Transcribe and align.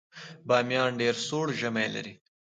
بامیان 0.47 0.91
ډیر 0.99 1.15
سوړ 1.27 1.47
ژمی 1.59 1.87
لري 1.95 2.13